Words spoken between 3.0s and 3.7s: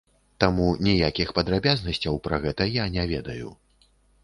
ведаю.